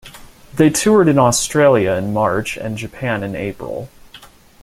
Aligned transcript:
They 0.55 0.71
toured 0.71 1.07
in 1.09 1.19
Australia 1.19 1.91
in 1.91 2.11
March 2.11 2.57
and 2.57 2.75
Japan 2.75 3.21
in 3.21 3.35
April. 3.35 3.87